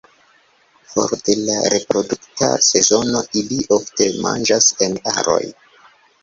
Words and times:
For 0.93 1.11
de 1.27 1.35
la 1.41 1.57
reprodukta 1.73 2.49
sezono 2.69 3.21
ili 3.43 3.61
ofte 3.79 4.09
manĝas 4.25 4.71
en 4.87 4.99
aroj. 5.15 5.41